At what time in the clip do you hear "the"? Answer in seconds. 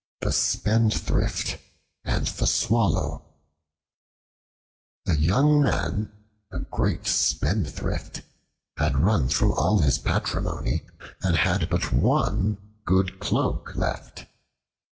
0.21-0.31, 2.25-2.47